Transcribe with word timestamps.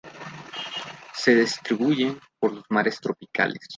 Se 1.13 1.35
distribuyen 1.35 2.17
por 2.39 2.53
los 2.53 2.63
mares 2.69 2.99
tropicales. 2.99 3.69